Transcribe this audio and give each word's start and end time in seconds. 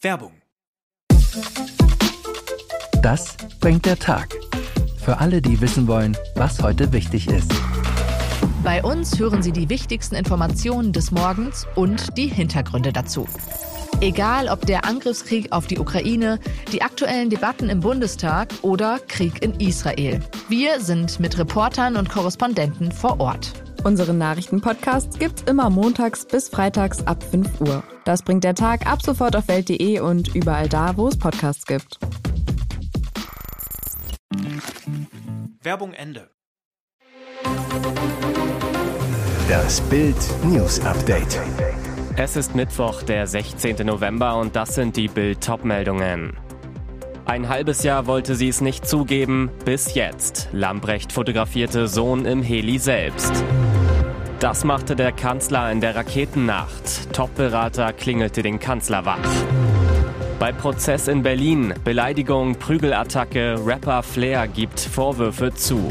Werbung. 0.00 0.32
Das 3.02 3.36
bringt 3.60 3.84
der 3.84 3.98
Tag. 3.98 4.28
Für 5.04 5.18
alle, 5.18 5.42
die 5.42 5.60
wissen 5.60 5.88
wollen, 5.88 6.16
was 6.36 6.62
heute 6.62 6.92
wichtig 6.92 7.28
ist. 7.28 7.52
Bei 8.62 8.82
uns 8.84 9.18
hören 9.18 9.42
Sie 9.42 9.50
die 9.50 9.68
wichtigsten 9.68 10.14
Informationen 10.14 10.92
des 10.92 11.10
Morgens 11.10 11.66
und 11.74 12.16
die 12.16 12.28
Hintergründe 12.28 12.92
dazu. 12.92 13.26
Egal 14.00 14.48
ob 14.48 14.66
der 14.66 14.84
Angriffskrieg 14.84 15.50
auf 15.50 15.66
die 15.66 15.78
Ukraine, 15.78 16.38
die 16.70 16.82
aktuellen 16.82 17.30
Debatten 17.30 17.68
im 17.68 17.80
Bundestag 17.80 18.50
oder 18.62 19.00
Krieg 19.08 19.42
in 19.42 19.58
Israel. 19.58 20.20
Wir 20.48 20.80
sind 20.80 21.18
mit 21.18 21.36
Reportern 21.38 21.96
und 21.96 22.08
Korrespondenten 22.08 22.92
vor 22.92 23.18
Ort. 23.18 23.52
Unseren 23.82 24.18
Nachrichtenpodcast 24.18 25.18
gibt's 25.18 25.42
immer 25.42 25.70
montags 25.70 26.24
bis 26.24 26.48
freitags 26.48 27.04
ab 27.06 27.24
5 27.24 27.60
Uhr. 27.60 27.82
Das 28.08 28.22
bringt 28.22 28.42
der 28.42 28.54
Tag 28.54 28.86
ab 28.86 29.02
sofort 29.02 29.36
auf 29.36 29.48
welt.de 29.48 30.00
und 30.00 30.34
überall 30.34 30.66
da, 30.66 30.96
wo 30.96 31.08
es 31.08 31.18
Podcasts 31.18 31.66
gibt. 31.66 31.98
Werbung 35.60 35.92
Ende. 35.92 36.30
Das 39.46 39.82
Bild 39.82 40.16
News 40.42 40.80
Update. 40.86 41.38
Es 42.16 42.36
ist 42.36 42.54
Mittwoch, 42.54 43.02
der 43.02 43.26
16. 43.26 43.86
November 43.86 44.38
und 44.38 44.56
das 44.56 44.74
sind 44.74 44.96
die 44.96 45.08
Bild 45.08 45.44
Topmeldungen. 45.44 46.34
Ein 47.26 47.50
halbes 47.50 47.82
Jahr 47.82 48.06
wollte 48.06 48.36
sie 48.36 48.48
es 48.48 48.62
nicht 48.62 48.88
zugeben, 48.88 49.50
bis 49.66 49.92
jetzt. 49.92 50.48
Lambrecht 50.52 51.12
fotografierte 51.12 51.88
Sohn 51.88 52.24
im 52.24 52.42
Heli 52.42 52.78
selbst. 52.78 53.44
Das 54.40 54.62
machte 54.62 54.94
der 54.94 55.10
Kanzler 55.10 55.72
in 55.72 55.80
der 55.80 55.96
Raketennacht. 55.96 57.12
Top-Berater 57.12 57.92
klingelte 57.92 58.42
den 58.42 58.60
Kanzler 58.60 59.04
wach. 59.04 59.18
Bei 60.38 60.52
Prozess 60.52 61.08
in 61.08 61.24
Berlin, 61.24 61.74
Beleidigung, 61.82 62.54
Prügelattacke, 62.54 63.56
Rapper 63.66 64.04
Flair 64.04 64.46
gibt 64.46 64.78
Vorwürfe 64.78 65.52
zu. 65.54 65.90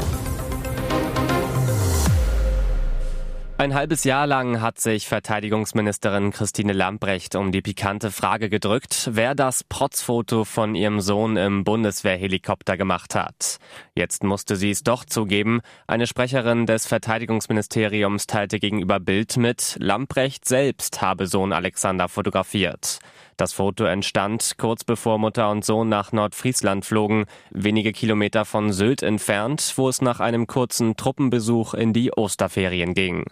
Ein 3.60 3.74
halbes 3.74 4.04
Jahr 4.04 4.28
lang 4.28 4.60
hat 4.60 4.78
sich 4.78 5.08
Verteidigungsministerin 5.08 6.30
Christine 6.30 6.72
Lambrecht 6.72 7.34
um 7.34 7.50
die 7.50 7.60
pikante 7.60 8.12
Frage 8.12 8.48
gedrückt, 8.48 9.10
wer 9.14 9.34
das 9.34 9.64
Protzfoto 9.64 10.44
von 10.44 10.76
ihrem 10.76 11.00
Sohn 11.00 11.36
im 11.36 11.64
Bundeswehrhelikopter 11.64 12.76
gemacht 12.76 13.16
hat. 13.16 13.58
Jetzt 13.96 14.22
musste 14.22 14.54
sie 14.54 14.70
es 14.70 14.84
doch 14.84 15.04
zugeben. 15.04 15.60
Eine 15.88 16.06
Sprecherin 16.06 16.66
des 16.66 16.86
Verteidigungsministeriums 16.86 18.28
teilte 18.28 18.60
gegenüber 18.60 19.00
Bild 19.00 19.36
mit, 19.36 19.74
Lambrecht 19.80 20.46
selbst 20.46 21.02
habe 21.02 21.26
Sohn 21.26 21.52
Alexander 21.52 22.08
fotografiert. 22.08 23.00
Das 23.38 23.52
Foto 23.52 23.84
entstand 23.84 24.54
kurz 24.58 24.82
bevor 24.82 25.16
Mutter 25.18 25.48
und 25.48 25.64
Sohn 25.64 25.88
nach 25.88 26.10
Nordfriesland 26.10 26.84
flogen, 26.84 27.26
wenige 27.50 27.92
Kilometer 27.92 28.44
von 28.44 28.72
Sylt 28.72 29.00
entfernt, 29.04 29.74
wo 29.76 29.88
es 29.88 30.02
nach 30.02 30.18
einem 30.18 30.48
kurzen 30.48 30.96
Truppenbesuch 30.96 31.72
in 31.74 31.92
die 31.92 32.10
Osterferien 32.10 32.94
ging. 32.94 33.26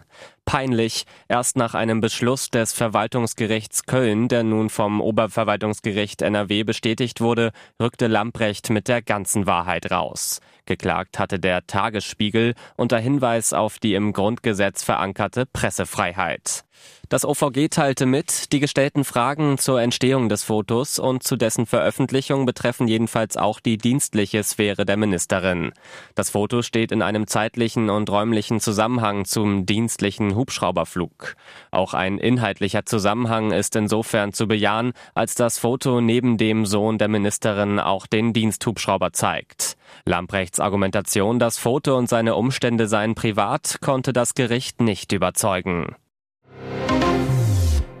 Peinlich, 0.47 1.03
erst 1.27 1.57
nach 1.57 1.73
einem 1.73 1.99
Beschluss 1.99 2.49
des 2.49 2.71
Verwaltungsgerichts 2.71 3.85
Köln, 3.85 4.29
der 4.29 4.43
nun 4.43 4.69
vom 4.69 5.01
Oberverwaltungsgericht 5.01 6.21
NRW 6.21 6.63
bestätigt 6.63 7.19
wurde, 7.19 7.51
rückte 7.81 8.07
Lamprecht 8.07 8.69
mit 8.69 8.87
der 8.87 9.01
ganzen 9.01 9.45
Wahrheit 9.45 9.91
raus. 9.91 10.39
Geklagt 10.65 11.19
hatte 11.19 11.37
der 11.37 11.67
Tagesspiegel 11.67 12.53
unter 12.77 12.97
Hinweis 12.97 13.51
auf 13.51 13.77
die 13.79 13.93
im 13.93 14.13
Grundgesetz 14.13 14.83
verankerte 14.83 15.45
Pressefreiheit. 15.45 16.63
Das 17.09 17.23
OVG 17.23 17.69
teilte 17.69 18.05
mit, 18.05 18.51
die 18.51 18.59
gestellten 18.59 19.05
Fragen 19.05 19.57
zur 19.57 19.81
Entstehung 19.81 20.27
des 20.27 20.43
Fotos 20.43 20.99
und 20.99 21.23
zu 21.23 21.37
dessen 21.37 21.65
Veröffentlichung 21.65 22.45
betreffen 22.45 22.85
jedenfalls 22.87 23.37
auch 23.37 23.61
die 23.61 23.77
dienstliche 23.77 24.43
Sphäre 24.43 24.85
der 24.85 24.97
Ministerin. 24.97 25.71
Das 26.15 26.31
Foto 26.31 26.61
steht 26.61 26.91
in 26.91 27.01
einem 27.01 27.25
zeitlichen 27.25 27.89
und 27.89 28.09
räumlichen 28.09 28.59
Zusammenhang 28.59 29.23
zum 29.23 29.65
dienstlichen 29.65 30.35
Hubschrauberflug. 30.37 31.35
Auch 31.71 31.93
ein 31.93 32.17
inhaltlicher 32.17 32.85
Zusammenhang 32.85 33.51
ist 33.51 33.75
insofern 33.75 34.31
zu 34.31 34.47
bejahen, 34.47 34.93
als 35.13 35.35
das 35.35 35.59
Foto 35.59 35.99
neben 35.99 36.37
dem 36.37 36.65
Sohn 36.65 36.97
der 36.97 37.09
Ministerin 37.09 37.79
auch 37.79 38.07
den 38.07 38.31
Diensthubschrauber 38.31 39.11
zeigt. 39.11 39.75
Lamprechts 40.05 40.61
Argumentation, 40.61 41.39
das 41.39 41.57
Foto 41.57 41.97
und 41.97 42.07
seine 42.07 42.35
Umstände 42.35 42.87
seien 42.87 43.15
privat, 43.15 43.79
konnte 43.81 44.13
das 44.13 44.33
Gericht 44.33 44.81
nicht 44.81 45.11
überzeugen. 45.11 45.95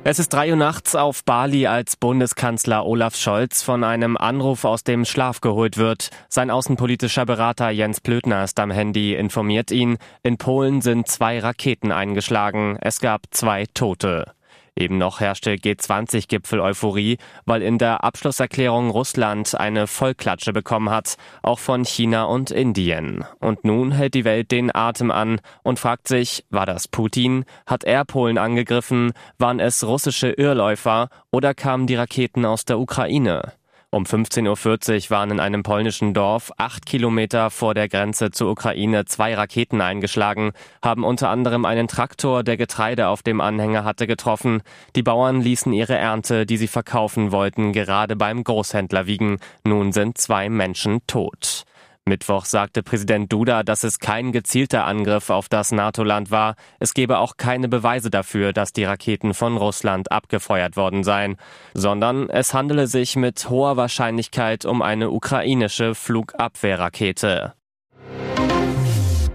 Es 0.09 0.19
ist 0.19 0.29
drei 0.29 0.51
Uhr 0.51 0.55
nachts 0.55 0.95
auf 0.95 1.25
Bali, 1.25 1.67
als 1.67 1.97
Bundeskanzler 1.97 2.85
Olaf 2.85 3.17
Scholz 3.17 3.61
von 3.61 3.83
einem 3.83 4.15
Anruf 4.15 4.63
aus 4.63 4.85
dem 4.85 5.03
Schlaf 5.03 5.41
geholt 5.41 5.75
wird. 5.75 6.11
Sein 6.29 6.49
außenpolitischer 6.49 7.25
Berater 7.25 7.71
Jens 7.71 7.99
Plötner 7.99 8.45
ist 8.45 8.57
am 8.61 8.71
Handy, 8.71 9.15
informiert 9.15 9.69
ihn, 9.69 9.97
in 10.23 10.37
Polen 10.37 10.79
sind 10.79 11.09
zwei 11.09 11.39
Raketen 11.39 11.91
eingeschlagen. 11.91 12.77
Es 12.79 13.01
gab 13.01 13.23
zwei 13.31 13.65
Tote. 13.73 14.36
Eben 14.77 14.99
noch 14.99 15.19
herrschte 15.19 15.55
G20-Gipfel-Euphorie, 15.55 17.17
weil 17.45 17.63
in 17.63 17.79
der 17.79 18.03
Abschlusserklärung 18.03 18.91
Russland 18.91 19.59
eine 19.59 19.87
Vollklatsche 19.87 20.53
bekommen 20.53 20.91
hat, 20.91 21.15
auch 21.41 21.57
von 21.57 21.83
China 21.83 22.25
und 22.25 22.51
Indien. 22.51 23.25
Und 23.39 23.65
nun 23.65 23.91
hält 23.91 24.13
die 24.13 24.23
Welt 24.23 24.51
den 24.51 24.73
Atem 24.73 25.09
an 25.09 25.41
und 25.63 25.79
fragt 25.79 26.07
sich, 26.07 26.45
war 26.51 26.67
das 26.67 26.87
Putin? 26.87 27.45
Hat 27.65 27.83
er 27.85 28.05
Polen 28.05 28.37
angegriffen? 28.37 29.13
Waren 29.39 29.59
es 29.59 29.83
russische 29.83 30.29
Irrläufer? 30.29 31.09
Oder 31.31 31.55
kamen 31.55 31.87
die 31.87 31.95
Raketen 31.95 32.45
aus 32.45 32.63
der 32.63 32.77
Ukraine? 32.77 33.53
Um 33.89 34.03
15.40 34.03 35.05
Uhr 35.05 35.09
waren 35.11 35.31
in 35.31 35.39
einem 35.39 35.63
polnischen 35.63 36.13
Dorf 36.13 36.51
acht 36.57 36.85
Kilometer 36.85 37.49
vor 37.49 37.73
der 37.73 37.87
Grenze 37.87 38.31
zur 38.31 38.51
Ukraine 38.51 39.05
zwei 39.05 39.33
Raketen 39.33 39.79
eingeschlagen, 39.79 40.51
haben 40.83 41.05
unter 41.05 41.29
anderem 41.29 41.63
einen 41.63 41.87
Traktor, 41.87 42.43
der 42.43 42.57
Getreide 42.57 43.07
auf 43.07 43.23
dem 43.23 43.39
Anhänger 43.39 43.85
hatte, 43.85 44.05
getroffen. 44.05 44.61
Die 44.97 45.03
Bauern 45.03 45.39
ließen 45.39 45.71
ihre 45.71 45.95
Ernte, 45.95 46.45
die 46.45 46.57
sie 46.57 46.67
verkaufen 46.67 47.31
wollten, 47.31 47.71
gerade 47.71 48.17
beim 48.17 48.43
Großhändler 48.43 49.07
wiegen. 49.07 49.37
Nun 49.63 49.93
sind 49.93 50.17
zwei 50.17 50.49
Menschen 50.49 50.99
tot. 51.07 51.63
Mittwoch 52.07 52.45
sagte 52.45 52.81
Präsident 52.81 53.31
Duda, 53.31 53.63
dass 53.63 53.83
es 53.83 53.99
kein 53.99 54.31
gezielter 54.31 54.85
Angriff 54.85 55.29
auf 55.29 55.49
das 55.49 55.71
NATO-Land 55.71 56.31
war. 56.31 56.55
Es 56.79 56.93
gebe 56.93 57.19
auch 57.19 57.37
keine 57.37 57.67
Beweise 57.67 58.09
dafür, 58.09 58.53
dass 58.53 58.73
die 58.73 58.85
Raketen 58.85 59.33
von 59.33 59.57
Russland 59.57 60.11
abgefeuert 60.11 60.77
worden 60.77 61.03
seien, 61.03 61.37
sondern 61.73 62.29
es 62.29 62.53
handele 62.53 62.87
sich 62.87 63.15
mit 63.15 63.49
hoher 63.49 63.77
Wahrscheinlichkeit 63.77 64.65
um 64.65 64.81
eine 64.81 65.11
ukrainische 65.11 65.93
Flugabwehrrakete. 65.93 67.53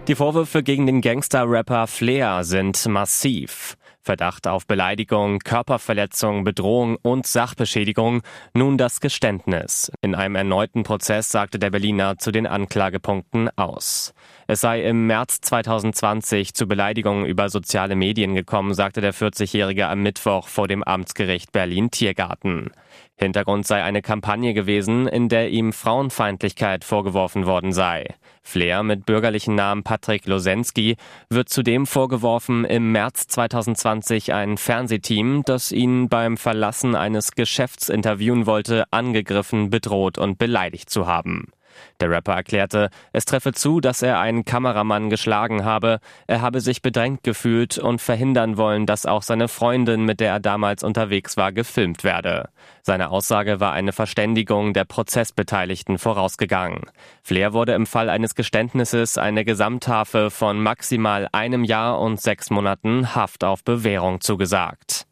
Die 0.09 0.17
Vorwürfe 0.17 0.65
gegen 0.65 0.87
den 0.87 1.01
Gangster-Rapper 1.01 1.87
Flair 1.87 2.43
sind 2.43 2.87
massiv. 2.87 3.77
Verdacht 4.05 4.49
auf 4.49 4.67
Beleidigung, 4.67 5.39
Körperverletzung, 5.39 6.43
Bedrohung 6.43 6.97
und 7.03 7.25
Sachbeschädigung, 7.25 8.23
nun 8.53 8.77
das 8.77 9.01
Geständnis. 9.01 9.93
In 10.01 10.17
einem 10.17 10.35
erneuten 10.35 10.83
Prozess 10.83 11.29
sagte 11.29 11.61
der 11.61 11.71
Berliner 11.71 12.19
zu 12.19 12.33
den 12.33 12.49
Anklagepunkten 12.49 13.57
aus. 13.57 14.13
Es 14.49 14.61
sei 14.61 14.83
im 14.83 15.07
März 15.07 15.41
2020 15.43 16.53
zu 16.53 16.67
Beleidigungen 16.67 17.27
über 17.27 17.49
soziale 17.49 17.95
Medien 17.95 18.35
gekommen, 18.35 18.75
sagte 18.75 19.01
der 19.01 19.15
40-Jährige 19.15 19.87
am 19.87 20.03
Mittwoch 20.03 20.49
vor 20.49 20.67
dem 20.67 20.83
Amtsgericht 20.83 21.53
Berlin-Tiergarten. 21.53 22.73
Hintergrund 23.23 23.67
sei 23.67 23.83
eine 23.83 24.03
Kampagne 24.03 24.55
gewesen, 24.55 25.07
in 25.07 25.29
der 25.29 25.51
ihm 25.51 25.73
Frauenfeindlichkeit 25.73 26.85
vorgeworfen 26.85 27.47
worden 27.47 27.73
sei. 27.73 28.15
Flair 28.43 28.83
mit 28.83 29.07
bürgerlichen 29.07 29.55
Namen 29.55 29.83
Patrick 29.83 30.27
Losensky 30.27 30.97
wird 31.31 31.49
zudem 31.49 31.87
vorgeworfen, 31.87 32.65
im 32.65 32.93
März 32.93 33.29
2020 33.29 34.33
ein 34.33 34.59
Fernsehteam, 34.59 35.43
das 35.45 35.73
ihn 35.73 36.09
beim 36.09 36.37
Verlassen 36.37 36.95
eines 36.95 37.33
Geschäfts 37.33 37.89
interviewen 37.89 38.47
wollte, 38.47 38.85
angegriffen, 38.91 39.71
bedroht 39.71 40.19
und 40.19 40.39
beleidigt 40.39 40.91
zu 40.91 41.07
haben. 41.07 41.53
Der 42.01 42.11
Rapper 42.11 42.35
erklärte, 42.35 42.91
es 43.13 43.25
treffe 43.25 43.53
zu, 43.53 43.81
dass 43.81 44.03
er 44.03 44.21
einen 44.21 44.45
Kameramann 44.45 45.11
geschlagen 45.11 45.65
habe, 45.65 46.01
er 46.27 46.41
habe 46.41 46.61
sich 46.61 46.83
bedrängt 46.83 47.23
gefühlt 47.23 47.79
und 47.79 48.01
verhindern 48.01 48.57
wollen, 48.57 48.87
dass 48.87 49.07
auch 49.07 49.23
seine 49.23 49.49
Freundin, 49.49 50.05
mit 50.05 50.21
der 50.21 50.33
er 50.33 50.41
damals 50.41 50.83
unterwegs 50.83 51.37
war, 51.37 51.53
gefilmt 51.53 52.05
werde. 52.05 52.49
Seine 52.83 53.11
Aussage 53.11 53.61
war 53.61 53.73
eine 53.73 53.93
Verständigung 53.93 54.73
der 54.73 54.85
Prozessbeteiligten 54.85 55.99
vorausgegangen. 55.99 56.83
Flair 57.23 57.53
wurde 57.53 57.75
im 57.75 57.87
Fall 57.87 58.09
eines 58.09 58.35
Geständnisses 58.35 59.19
eine 59.19 59.45
Gesamthafe 59.45 60.31
von 60.31 60.61
maximal 60.61 61.29
einem 61.33 61.65
Jahr 61.65 62.01
und 62.01 62.21
sechs 62.21 62.51
Monaten 62.51 63.15
Haft 63.15 63.45
auf 63.45 63.63
Bewährung 63.65 64.21
zugesagt. 64.21 65.07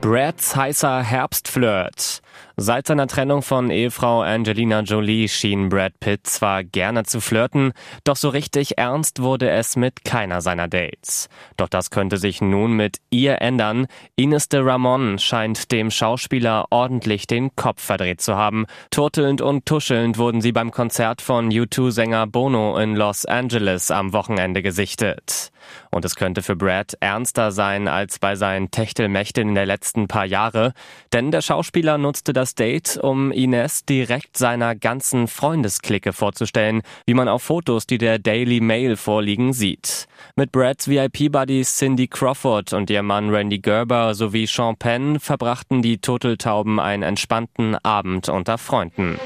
Brads 0.00 0.54
heißer 0.54 1.02
Herbstflirt. 1.02 2.20
Seit 2.56 2.86
seiner 2.86 3.06
Trennung 3.06 3.42
von 3.42 3.70
Ehefrau 3.70 4.22
Angelina 4.22 4.80
Jolie 4.80 5.28
schien 5.28 5.68
Brad 5.68 5.98
Pitt 6.00 6.26
zwar 6.26 6.64
gerne 6.64 7.04
zu 7.04 7.20
flirten, 7.20 7.72
doch 8.04 8.16
so 8.16 8.28
richtig 8.28 8.78
ernst 8.78 9.20
wurde 9.20 9.50
es 9.50 9.76
mit 9.76 10.04
keiner 10.04 10.40
seiner 10.40 10.68
Dates. 10.68 11.28
Doch 11.56 11.68
das 11.68 11.90
könnte 11.90 12.16
sich 12.16 12.40
nun 12.40 12.72
mit 12.72 12.98
ihr 13.10 13.40
ändern. 13.42 13.86
Ines 14.16 14.48
de 14.48 14.60
Ramon 14.60 15.18
scheint 15.18 15.70
dem 15.72 15.90
Schauspieler 15.90 16.66
ordentlich 16.70 17.26
den 17.26 17.54
Kopf 17.56 17.82
verdreht 17.82 18.20
zu 18.20 18.36
haben. 18.36 18.66
Turtelnd 18.90 19.40
und 19.40 19.66
tuschelnd 19.66 20.18
wurden 20.18 20.40
sie 20.40 20.52
beim 20.52 20.70
Konzert 20.70 21.22
von 21.22 21.50
U2-Sänger 21.50 22.26
Bono 22.26 22.78
in 22.78 22.96
Los 22.96 23.26
Angeles 23.26 23.90
am 23.90 24.12
Wochenende 24.12 24.62
gesichtet. 24.62 25.50
Und 25.90 26.04
es 26.04 26.16
könnte 26.16 26.42
für 26.42 26.56
Brad 26.56 26.96
ernster 27.00 27.52
sein 27.52 27.88
als 27.88 28.18
bei 28.18 28.36
seinen 28.36 28.70
Techtelmächten 28.70 29.48
in 29.48 29.54
der 29.54 29.66
letzten 29.66 30.08
paar 30.08 30.24
Jahre, 30.24 30.72
denn 31.12 31.30
der 31.30 31.42
Schauspieler 31.42 31.98
nutzte 32.26 32.32
das 32.32 32.54
Date, 32.54 32.98
um 33.02 33.30
Ines 33.30 33.84
direkt 33.84 34.36
seiner 34.36 34.74
ganzen 34.74 35.28
Freundesklicke 35.28 36.12
vorzustellen, 36.12 36.82
wie 37.06 37.14
man 37.14 37.28
auf 37.28 37.42
Fotos, 37.42 37.86
die 37.86 37.98
der 37.98 38.18
Daily 38.18 38.60
Mail 38.60 38.96
vorliegen, 38.96 39.52
sieht. 39.52 40.06
Mit 40.34 40.50
Brads 40.50 40.88
VIP-Buddies 40.88 41.76
Cindy 41.76 42.08
Crawford 42.08 42.72
und 42.72 42.90
ihr 42.90 43.02
Mann 43.02 43.30
Randy 43.30 43.58
Gerber 43.58 44.14
sowie 44.14 44.46
Sean 44.46 44.76
Penn 44.76 45.20
verbrachten 45.20 45.82
die 45.82 45.98
Turteltauben 45.98 46.80
einen 46.80 47.04
entspannten 47.04 47.76
Abend 47.84 48.28
unter 48.28 48.58
Freunden. 48.58 49.18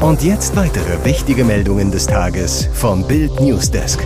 Und 0.00 0.22
jetzt 0.22 0.54
weitere 0.54 1.04
wichtige 1.04 1.44
Meldungen 1.44 1.90
des 1.90 2.06
Tages 2.06 2.68
vom 2.72 3.06
Bild 3.06 3.40
Newsdesk. 3.40 4.00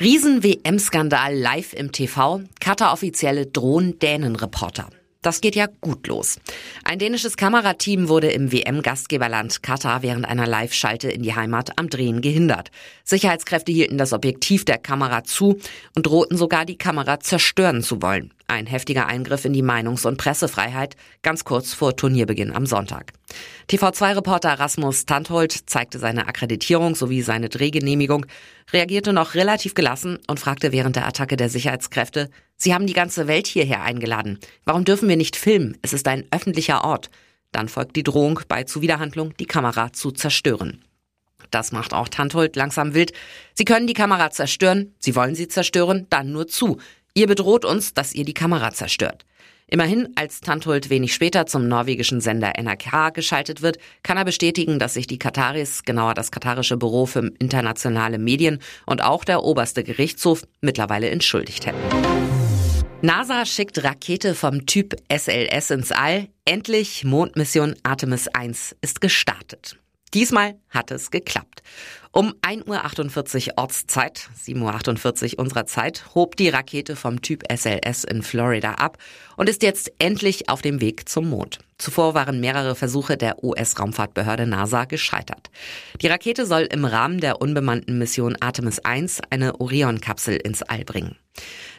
Riesen-WM-Skandal 0.00 1.34
live 1.34 1.72
im 1.72 1.90
TV. 1.90 2.42
Katar-Offizielle 2.60 3.46
drohen 3.46 3.98
Dänen-Reporter. 3.98 4.90
Das 5.22 5.40
geht 5.40 5.56
ja 5.56 5.66
gut 5.80 6.06
los. 6.06 6.38
Ein 6.84 7.00
dänisches 7.00 7.36
Kamerateam 7.36 8.08
wurde 8.08 8.30
im 8.30 8.52
WM-Gastgeberland 8.52 9.64
Katar 9.64 10.02
während 10.02 10.24
einer 10.24 10.46
Live-Schalte 10.46 11.10
in 11.10 11.22
die 11.22 11.34
Heimat 11.34 11.76
am 11.76 11.90
Drehen 11.90 12.20
gehindert. 12.20 12.70
Sicherheitskräfte 13.02 13.72
hielten 13.72 13.98
das 13.98 14.12
Objektiv 14.12 14.64
der 14.64 14.78
Kamera 14.78 15.24
zu 15.24 15.58
und 15.96 16.06
drohten 16.06 16.36
sogar 16.36 16.64
die 16.64 16.78
Kamera 16.78 17.18
zerstören 17.18 17.82
zu 17.82 18.00
wollen. 18.00 18.32
Ein 18.46 18.66
heftiger 18.66 19.06
Eingriff 19.06 19.44
in 19.44 19.52
die 19.52 19.62
Meinungs- 19.62 20.06
und 20.06 20.18
Pressefreiheit, 20.18 20.94
ganz 21.22 21.44
kurz 21.44 21.74
vor 21.74 21.96
Turnierbeginn 21.96 22.54
am 22.54 22.64
Sonntag. 22.64 23.12
TV2-Reporter 23.68 24.54
Rasmus 24.54 25.04
Tanthold 25.04 25.68
zeigte 25.68 25.98
seine 25.98 26.28
Akkreditierung 26.28 26.94
sowie 26.94 27.22
seine 27.22 27.48
Drehgenehmigung, 27.48 28.24
reagierte 28.72 29.12
noch 29.12 29.34
relativ 29.34 29.74
gelassen 29.74 30.18
und 30.28 30.40
fragte 30.40 30.72
während 30.72 30.96
der 30.96 31.06
Attacke 31.06 31.36
der 31.36 31.50
Sicherheitskräfte, 31.50 32.30
Sie 32.60 32.74
haben 32.74 32.88
die 32.88 32.92
ganze 32.92 33.28
Welt 33.28 33.46
hierher 33.46 33.82
eingeladen. 33.82 34.40
Warum 34.64 34.84
dürfen 34.84 35.08
wir 35.08 35.16
nicht 35.16 35.36
filmen? 35.36 35.78
Es 35.80 35.92
ist 35.92 36.08
ein 36.08 36.26
öffentlicher 36.32 36.84
Ort. 36.84 37.08
Dann 37.52 37.68
folgt 37.68 37.94
die 37.94 38.02
Drohung, 38.02 38.40
bei 38.48 38.64
Zuwiderhandlung 38.64 39.32
die 39.36 39.46
Kamera 39.46 39.92
zu 39.92 40.10
zerstören. 40.10 40.84
Das 41.50 41.70
macht 41.70 41.94
auch 41.94 42.08
Tanthold 42.08 42.56
langsam 42.56 42.94
wild. 42.94 43.12
Sie 43.54 43.64
können 43.64 43.86
die 43.86 43.94
Kamera 43.94 44.30
zerstören, 44.30 44.94
Sie 44.98 45.14
wollen 45.14 45.36
sie 45.36 45.48
zerstören, 45.48 46.06
dann 46.10 46.32
nur 46.32 46.48
zu. 46.48 46.78
Ihr 47.14 47.28
bedroht 47.28 47.64
uns, 47.64 47.94
dass 47.94 48.12
ihr 48.12 48.24
die 48.24 48.34
Kamera 48.34 48.72
zerstört. 48.72 49.24
Immerhin, 49.70 50.08
als 50.16 50.40
Tanthold 50.40 50.88
wenig 50.88 51.14
später 51.14 51.46
zum 51.46 51.68
norwegischen 51.68 52.20
Sender 52.20 52.54
NRK 52.58 53.12
geschaltet 53.12 53.60
wird, 53.60 53.78
kann 54.02 54.16
er 54.16 54.24
bestätigen, 54.24 54.78
dass 54.78 54.94
sich 54.94 55.06
die 55.06 55.18
Kataris, 55.18 55.82
genauer 55.84 56.14
das 56.14 56.30
katarische 56.30 56.78
Büro 56.78 57.06
für 57.06 57.30
internationale 57.38 58.18
Medien 58.18 58.60
und 58.86 59.02
auch 59.02 59.24
der 59.24 59.44
oberste 59.44 59.84
Gerichtshof 59.84 60.42
mittlerweile 60.62 61.10
entschuldigt 61.10 61.66
hätten. 61.66 62.17
NASA 63.00 63.46
schickt 63.46 63.84
Rakete 63.84 64.34
vom 64.34 64.66
Typ 64.66 64.96
SLS 65.08 65.70
ins 65.70 65.92
All. 65.92 66.26
Endlich 66.44 67.04
Mondmission 67.04 67.76
Artemis 67.84 68.26
1 68.26 68.74
ist 68.80 69.00
gestartet. 69.00 69.78
Diesmal 70.14 70.56
hat 70.70 70.90
es 70.90 71.12
geklappt. 71.12 71.62
Um 72.10 72.34
1.48 72.42 73.48
Uhr 73.48 73.52
Ortszeit, 73.56 74.30
7.48 74.44 75.34
Uhr 75.34 75.40
unserer 75.40 75.66
Zeit, 75.66 76.14
hob 76.14 76.36
die 76.36 76.48
Rakete 76.48 76.96
vom 76.96 77.20
Typ 77.20 77.44
SLS 77.52 78.04
in 78.04 78.22
Florida 78.22 78.72
ab 78.72 78.96
und 79.36 79.48
ist 79.48 79.62
jetzt 79.62 79.92
endlich 79.98 80.48
auf 80.48 80.62
dem 80.62 80.80
Weg 80.80 81.08
zum 81.08 81.28
Mond. 81.28 81.58
Zuvor 81.76 82.14
waren 82.14 82.40
mehrere 82.40 82.74
Versuche 82.74 83.16
der 83.16 83.44
US-Raumfahrtbehörde 83.44 84.46
NASA 84.46 84.84
gescheitert. 84.84 85.50
Die 86.00 86.08
Rakete 86.08 86.44
soll 86.44 86.62
im 86.62 86.84
Rahmen 86.84 87.20
der 87.20 87.40
unbemannten 87.40 87.98
Mission 87.98 88.36
Artemis 88.40 88.80
1 88.80 89.20
eine 89.30 89.60
Orion-Kapsel 89.60 90.36
ins 90.36 90.62
All 90.62 90.84
bringen. 90.84 91.16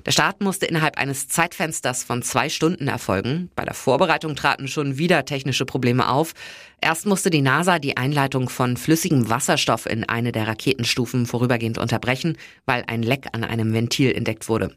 Der 0.06 0.12
Start 0.12 0.40
musste 0.40 0.66
innerhalb 0.66 0.98
eines 0.98 1.28
Zeitfensters 1.28 2.04
von 2.04 2.24
zwei 2.24 2.48
Stunden 2.48 2.88
erfolgen. 2.88 3.52
Bei 3.56 3.66
der 3.66 3.74
Vorbereitung 3.74 4.36
traten 4.36 4.70
schon 4.70 4.98
wieder 4.98 5.26
technische 5.26 5.66
Probleme 5.66 6.08
auf. 6.08 6.34
Erst 6.80 7.06
musste 7.06 7.30
die 7.30 7.42
NASA 7.42 7.80
die 7.80 7.98
Einleitung 7.98 8.48
von 8.48 8.78
flüssigem 8.78 9.30
Wasserstoff 9.30 9.86
in 9.86 10.08
eine 10.20 10.34
der 10.34 10.48
Raketenstufen 10.48 11.26
vorübergehend 11.26 11.78
unterbrechen, 11.78 12.38
weil 12.66 12.84
ein 12.88 13.02
Leck 13.04 13.28
an 13.32 13.46
einem 13.46 13.74
Ventil 13.74 14.12
entdeckt 14.12 14.50
wurde. 14.50 14.76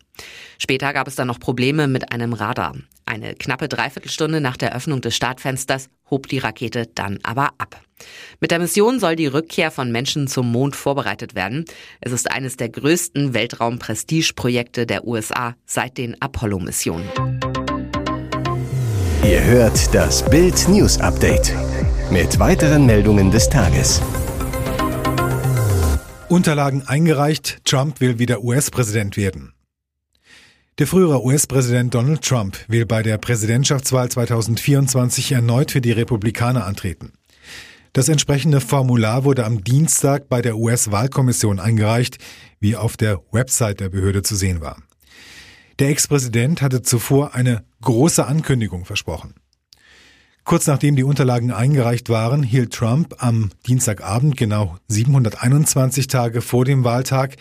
Später 0.59 0.93
gab 0.93 1.09
es 1.09 1.17
dann 1.17 1.27
noch 1.27 1.41
Probleme 1.41 1.89
mit 1.89 2.13
einem 2.13 2.33
Radar. 2.33 2.77
Eine 3.07 3.35
knappe 3.35 3.69
Dreiviertelstunde 3.69 4.41
nach 4.41 4.57
der 4.57 4.75
Öffnung 4.75 5.01
des 5.01 5.17
Startfensters 5.17 5.89
hob 6.09 6.29
die 6.29 6.39
Rakete 6.39 6.87
dann 6.95 7.19
aber 7.25 7.51
ab. 7.59 7.81
Mit 8.41 8.53
der 8.53 8.61
Mission 8.61 9.01
soll 9.01 9.17
die 9.17 9.27
Rückkehr 9.27 9.73
von 9.73 9.91
Menschen 9.91 10.29
zum 10.29 10.51
Mond 10.51 10.77
vorbereitet 10.77 11.35
werden. 11.35 11.65
Es 12.01 12.13
ist 12.13 12.31
eines 12.31 12.57
der 12.57 12.69
größten 12.69 13.35
Weltraum-Prestige-Projekte 13.35 14.87
der 14.87 15.05
USA 15.07 15.57
seit 15.67 15.99
den 15.99 16.21
Apollo-Missionen. 16.23 17.09
Ihr 19.25 19.43
hört 19.45 19.93
das 19.95 20.25
Bild 20.29 20.69
News 20.69 20.99
Update 20.99 21.53
mit 22.11 22.39
weiteren 22.39 22.87
Meldungen 22.87 23.31
des 23.31 23.49
Tages. 23.49 24.01
Unterlagen 26.33 26.81
eingereicht, 26.87 27.59
Trump 27.67 28.01
will 28.01 28.19
wieder 28.19 28.43
US-Präsident 28.43 29.19
werden. 29.19 29.53
Der 30.79 30.87
frühere 30.87 31.23
US-Präsident 31.23 31.93
Donald 31.93 32.23
Trump 32.23 32.57
will 32.69 32.87
bei 32.87 33.03
der 33.03 33.19
Präsidentschaftswahl 33.19 34.09
2024 34.09 35.33
erneut 35.33 35.73
für 35.73 35.83
die 35.83 35.93
Republikaner 35.93 36.65
antreten. 36.65 37.13
Das 37.93 38.09
entsprechende 38.09 38.63
Formular 38.63 39.25
wurde 39.25 39.45
am 39.45 39.63
Dienstag 39.63 40.31
bei 40.31 40.41
der 40.41 40.57
US-Wahlkommission 40.57 41.61
eingereicht, 41.61 42.17
wie 42.61 42.77
auf 42.77 42.97
der 42.97 43.21
Website 43.31 43.81
der 43.81 43.91
Behörde 43.91 44.23
zu 44.23 44.35
sehen 44.35 44.63
war. 44.63 44.79
Der 45.81 45.91
Ex-Präsident 45.91 46.63
hatte 46.63 46.81
zuvor 46.81 47.35
eine 47.35 47.63
große 47.83 48.27
Ankündigung 48.27 48.87
versprochen. 48.87 49.35
Kurz 50.45 50.67
nachdem 50.67 50.97
die 50.97 51.05
Unterlagen 51.05 51.53
eingereicht 51.53 52.09
waren, 52.09 52.43
hielt 52.43 52.75
Trump 52.75 53.15
am 53.19 53.51
Dienstagabend, 53.67 54.37
genau 54.37 54.77
721 54.89 56.09
Tage 56.09 56.43
vor 56.43 56.65
dem 56.65 56.83
Wahltag, 56.83 57.37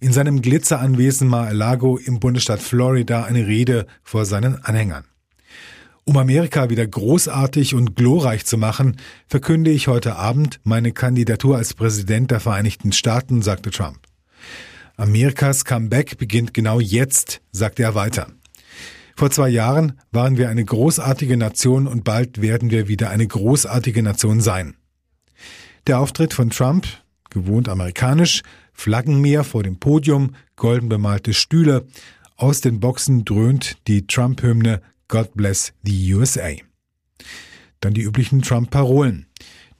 in 0.00 0.12
seinem 0.12 0.42
Glitzeranwesen 0.42 1.28
Mar-a-Lago 1.28 1.96
im 1.96 2.20
Bundesstaat 2.20 2.60
Florida 2.60 3.24
eine 3.24 3.46
Rede 3.46 3.86
vor 4.02 4.26
seinen 4.26 4.62
Anhängern. 4.64 5.04
Um 6.04 6.16
Amerika 6.16 6.68
wieder 6.68 6.86
großartig 6.86 7.74
und 7.74 7.94
glorreich 7.94 8.44
zu 8.44 8.58
machen, 8.58 8.96
verkünde 9.28 9.70
ich 9.70 9.86
heute 9.86 10.16
Abend 10.16 10.60
meine 10.64 10.92
Kandidatur 10.92 11.56
als 11.56 11.74
Präsident 11.74 12.32
der 12.32 12.40
Vereinigten 12.40 12.92
Staaten, 12.92 13.40
sagte 13.40 13.70
Trump. 13.70 13.98
Amerikas 14.96 15.64
Comeback 15.64 16.18
beginnt 16.18 16.52
genau 16.52 16.80
jetzt, 16.80 17.40
sagte 17.52 17.84
er 17.84 17.94
weiter. 17.94 18.26
Vor 19.22 19.30
zwei 19.30 19.50
Jahren 19.50 20.00
waren 20.10 20.36
wir 20.36 20.48
eine 20.48 20.64
großartige 20.64 21.36
Nation 21.36 21.86
und 21.86 22.02
bald 22.02 22.42
werden 22.42 22.72
wir 22.72 22.88
wieder 22.88 23.10
eine 23.10 23.24
großartige 23.24 24.02
Nation 24.02 24.40
sein. 24.40 24.74
Der 25.86 26.00
Auftritt 26.00 26.34
von 26.34 26.50
Trump, 26.50 26.88
gewohnt 27.30 27.68
amerikanisch, 27.68 28.42
Flaggenmeer 28.72 29.44
vor 29.44 29.62
dem 29.62 29.78
Podium, 29.78 30.34
golden 30.56 30.88
bemalte 30.88 31.34
Stühle, 31.34 31.86
aus 32.36 32.62
den 32.62 32.80
Boxen 32.80 33.24
dröhnt 33.24 33.76
die 33.86 34.08
Trump-Hymne 34.08 34.82
God 35.06 35.34
bless 35.34 35.72
the 35.84 36.14
USA. 36.14 36.56
Dann 37.78 37.94
die 37.94 38.02
üblichen 38.02 38.42
Trump-Parolen. 38.42 39.26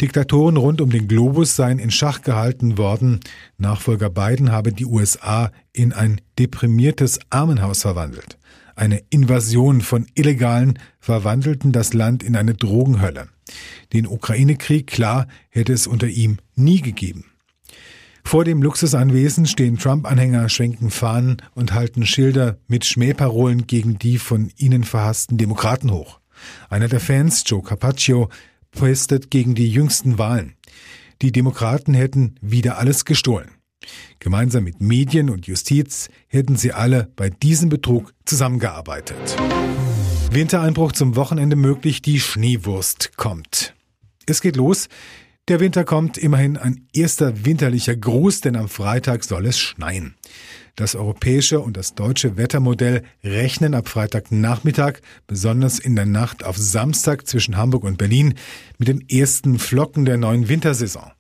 Diktatoren 0.01 0.57
rund 0.57 0.81
um 0.81 0.91
den 0.91 1.09
Globus 1.09 1.57
seien 1.57 1.81
in 1.81 1.91
Schach 1.91 2.23
gehalten 2.23 2.79
worden. 2.79 3.19
Nachfolger 3.59 4.09
Biden 4.09 4.53
habe 4.53 4.73
die 4.73 4.87
USA 4.87 5.51
in 5.73 5.93
ein 5.93 6.21
deprimiertes 6.39 7.19
Armenhaus 7.31 7.83
verwandelt. 7.83 8.39
Eine 8.75 9.03
Invasion 9.11 9.81
von 9.81 10.07
Illegalen 10.15 10.79
verwandelten 10.99 11.73
das 11.73 11.93
Land 11.93 12.23
in 12.23 12.37
eine 12.37 12.55
Drogenhölle. 12.55 13.29
Den 13.93 14.07
Ukraine-Krieg, 14.07 14.87
klar, 14.87 15.27
hätte 15.51 15.73
es 15.73 15.87
unter 15.87 16.09
ihm 16.09 16.39
nie 16.55 16.81
gegeben. 16.81 17.27
Vor 18.25 18.45
dem 18.45 18.63
Luxusanwesen 18.63 19.47
stehen 19.47 19.79
Trump-Anhänger, 19.79 20.49
schwenken 20.49 20.91
Fahnen 20.91 21.39
und 21.55 21.75
halten 21.75 22.07
Schilder 22.07 22.59
mit 22.67 22.85
Schmähparolen 22.85 23.67
gegen 23.67 23.99
die 23.99 24.19
von 24.19 24.51
ihnen 24.57 24.85
verhassten 24.85 25.39
Demokraten 25.39 25.91
hoch. 25.91 26.21
Einer 26.71 26.89
der 26.89 27.01
Fans, 27.01 27.43
Joe 27.47 27.63
Carpaccio, 27.63 28.31
postet 28.71 29.31
gegen 29.31 29.55
die 29.55 29.71
jüngsten 29.71 30.19
Wahlen. 30.19 30.55
Die 31.21 31.33
Demokraten 31.33 31.95
hätten 31.95 32.37
wieder 32.41 32.79
alles 32.79 33.05
gestohlen. 33.05 33.51
Gemeinsam 34.19 34.65
mit 34.65 34.81
Medien 34.81 35.31
und 35.31 35.47
Justiz 35.47 36.09
hätten 36.29 36.57
sie 36.57 36.73
alle 36.73 37.11
bei 37.17 37.31
diesem 37.31 37.69
Betrug 37.69 38.13
zusammengearbeitet. 38.25 39.37
Wintereinbruch 40.31 40.93
zum 40.93 41.17
Wochenende 41.17 41.57
möglich, 41.57 42.01
die 42.01 42.19
Schneewurst 42.19 43.17
kommt. 43.17 43.75
Es 44.27 44.41
geht 44.41 44.57
los. 44.57 44.89
Der 45.49 45.59
Winter 45.59 45.85
kommt, 45.85 46.19
immerhin 46.19 46.57
ein 46.57 46.87
erster 46.95 47.45
winterlicher 47.45 47.97
Gruß, 47.97 48.43
denn 48.43 48.57
am 48.57 48.69
Freitag 48.69 49.25
soll 49.25 49.47
es 49.47 49.59
schneien. 49.59 50.15
Das 50.77 50.95
europäische 50.95 51.61
und 51.61 51.77
das 51.77 51.95
deutsche 51.95 52.37
Wettermodell 52.37 53.03
rechnen 53.23 53.75
ab 53.75 53.89
Freitagnachmittag, 53.89 55.01
besonders 55.27 55.79
in 55.79 55.97
der 55.97 56.07
Nacht 56.07 56.45
auf 56.45 56.57
Samstag 56.57 57.27
zwischen 57.27 57.57
Hamburg 57.57 57.85
und 57.85 57.99
Berlin, 57.99 58.35
mit 58.79 58.89
den 58.89 59.07
ersten 59.11 59.59
Flocken 59.59 60.07
der 60.07 60.17
neuen 60.17 60.49
Wintersaison. 60.49 61.11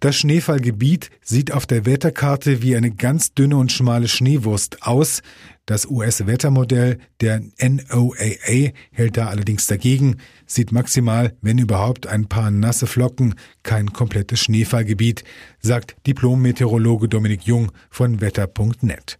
Das 0.00 0.16
Schneefallgebiet 0.16 1.10
sieht 1.22 1.52
auf 1.52 1.64
der 1.64 1.86
Wetterkarte 1.86 2.62
wie 2.62 2.76
eine 2.76 2.90
ganz 2.90 3.32
dünne 3.32 3.56
und 3.56 3.72
schmale 3.72 4.08
Schneewurst 4.08 4.82
aus. 4.82 5.22
Das 5.64 5.86
US-Wettermodell 5.86 6.98
der 7.20 7.40
NOAA 7.60 8.72
hält 8.92 9.16
da 9.16 9.28
allerdings 9.28 9.66
dagegen, 9.66 10.18
sieht 10.46 10.70
maximal, 10.70 11.34
wenn 11.40 11.58
überhaupt, 11.58 12.06
ein 12.06 12.26
paar 12.26 12.50
nasse 12.50 12.86
Flocken, 12.86 13.34
kein 13.62 13.92
komplettes 13.92 14.40
Schneefallgebiet, 14.40 15.24
sagt 15.60 15.96
Diplom-Meteorologe 16.06 17.08
Dominik 17.08 17.44
Jung 17.44 17.72
von 17.90 18.20
wetter.net. 18.20 19.18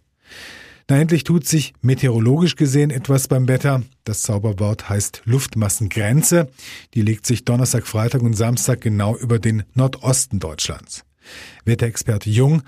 Na, 0.89 0.97
endlich 0.97 1.25
tut 1.25 1.45
sich 1.45 1.73
meteorologisch 1.81 2.55
gesehen 2.55 2.91
etwas 2.91 3.27
beim 3.27 3.49
Wetter. 3.49 3.83
Das 4.05 4.21
Zauberwort 4.21 4.87
heißt 4.87 5.23
Luftmassengrenze. 5.25 6.49
Die 6.93 7.01
legt 7.01 7.25
sich 7.25 7.43
Donnerstag, 7.43 7.85
Freitag 7.85 8.21
und 8.21 8.35
Samstag 8.35 8.79
genau 8.79 9.17
über 9.17 9.37
den 9.37 9.63
Nordosten 9.73 10.39
Deutschlands. 10.39 11.03
Wetterexperte 11.65 12.29
Jung 12.29 12.61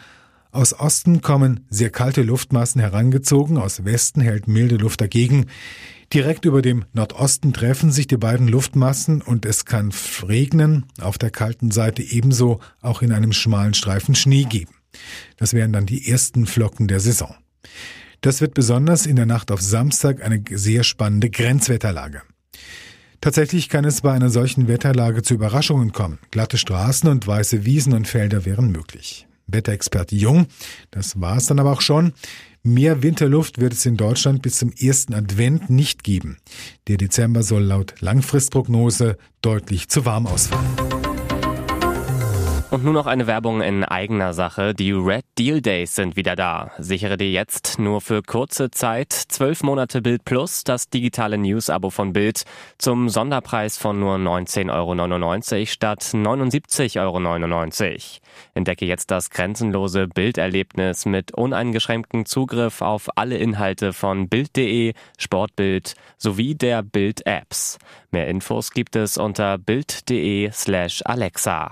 aus 0.51 0.73
Osten 0.73 1.21
kommen 1.21 1.65
sehr 1.69 1.91
kalte 1.91 2.23
Luftmassen 2.23 2.81
herangezogen, 2.81 3.57
aus 3.59 3.85
Westen 3.85 4.19
hält 4.19 4.47
milde 4.47 4.77
Luft 4.77 4.99
dagegen. 4.99 5.45
Direkt 6.11 6.45
über 6.45 6.63
dem 6.63 6.85
Nordosten 6.91 7.53
treffen 7.53 7.91
sich 7.91 8.07
die 8.07 8.17
beiden 8.17 8.47
Luftmassen 8.47 9.21
und 9.21 9.45
es 9.45 9.65
kann 9.65 9.93
regnen, 10.27 10.88
auf 10.99 11.19
der 11.19 11.29
kalten 11.29 11.69
Seite 11.69 12.01
ebenso 12.01 12.59
auch 12.81 13.03
in 13.03 13.11
einem 13.11 13.31
schmalen 13.31 13.75
Streifen 13.75 14.15
Schnee 14.15 14.43
geben. 14.43 14.73
Das 15.38 15.53
wären 15.53 15.71
dann 15.71 15.85
die 15.85 16.09
ersten 16.09 16.47
Flocken 16.47 16.88
der 16.88 16.99
Saison. 16.99 17.35
Das 18.21 18.41
wird 18.41 18.53
besonders 18.53 19.05
in 19.05 19.15
der 19.15 19.25
Nacht 19.25 19.51
auf 19.51 19.61
Samstag 19.61 20.23
eine 20.23 20.43
sehr 20.51 20.83
spannende 20.83 21.29
Grenzwetterlage. 21.29 22.21
Tatsächlich 23.21 23.67
kann 23.67 23.85
es 23.85 24.01
bei 24.01 24.13
einer 24.13 24.29
solchen 24.29 24.67
Wetterlage 24.67 25.23
zu 25.23 25.33
Überraschungen 25.33 25.91
kommen. 25.91 26.19
Glatte 26.31 26.57
Straßen 26.57 27.09
und 27.09 27.27
weiße 27.27 27.65
Wiesen 27.65 27.93
und 27.93 28.07
Felder 28.07 28.45
wären 28.45 28.71
möglich. 28.71 29.27
Wetterexperte 29.47 30.15
Jung, 30.15 30.47
das 30.91 31.19
war 31.19 31.38
es 31.38 31.47
dann 31.47 31.59
aber 31.59 31.71
auch 31.71 31.81
schon. 31.81 32.13
Mehr 32.61 33.03
Winterluft 33.03 33.59
wird 33.59 33.73
es 33.73 33.85
in 33.85 33.97
Deutschland 33.97 34.41
bis 34.41 34.59
zum 34.59 34.71
ersten 34.71 35.13
Advent 35.13 35.69
nicht 35.69 36.03
geben. 36.03 36.38
Der 36.88 36.97
Dezember 36.97 37.43
soll 37.43 37.63
laut 37.63 37.95
Langfristprognose 37.99 39.17
deutlich 39.41 39.89
zu 39.89 40.05
warm 40.05 40.27
ausfallen. 40.27 40.88
Und 42.71 42.83
nur 42.83 42.93
noch 42.93 43.07
eine 43.07 43.25
Werbung 43.25 43.61
in 43.61 43.83
eigener 43.83 44.35
Sache. 44.35 44.75
Die 44.75 44.91
Red 44.91 45.25
Deal 45.39 45.59
Days 45.59 45.95
sind 45.95 46.15
wieder 46.15 46.35
da. 46.35 46.69
Sichere 46.77 47.17
dir 47.17 47.31
jetzt 47.31 47.79
nur 47.79 47.99
für 47.99 48.21
kurze 48.21 48.69
Zeit 48.69 49.11
zwölf 49.11 49.63
Monate 49.63 50.03
Bild 50.03 50.23
Plus 50.23 50.63
das 50.65 50.88
digitale 50.88 51.39
News-Abo 51.39 51.89
von 51.89 52.13
Bild 52.13 52.43
zum 52.77 53.09
Sonderpreis 53.09 53.79
von 53.79 53.99
nur 53.99 54.17
19,99 54.17 54.71
Euro 54.71 55.65
statt 55.65 56.01
79,99 56.13 56.99
Euro. 56.99 58.19
Entdecke 58.53 58.85
jetzt 58.85 59.09
das 59.09 59.31
grenzenlose 59.31 60.07
Bilderlebnis 60.07 61.07
mit 61.07 61.31
uneingeschränktem 61.31 62.27
Zugriff 62.27 62.83
auf 62.83 63.09
alle 63.17 63.38
Inhalte 63.38 63.93
von 63.93 64.29
Bild.de, 64.29 64.93
Sportbild 65.17 65.95
sowie 66.19 66.53
der 66.53 66.83
Bild-Apps. 66.83 67.79
Mehr 68.11 68.27
Infos 68.27 68.69
gibt 68.69 68.95
es 68.95 69.17
unter 69.17 69.57
Bild.de 69.57 70.51
slash 70.51 71.01
Alexa. 71.03 71.67